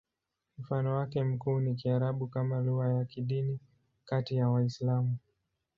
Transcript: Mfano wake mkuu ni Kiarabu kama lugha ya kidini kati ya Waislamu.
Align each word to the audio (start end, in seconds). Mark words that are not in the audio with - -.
Mfano 0.57 0.95
wake 0.95 1.23
mkuu 1.23 1.59
ni 1.59 1.75
Kiarabu 1.75 2.27
kama 2.27 2.59
lugha 2.61 2.89
ya 2.93 3.05
kidini 3.05 3.59
kati 4.05 4.35
ya 4.35 4.49
Waislamu. 4.49 5.17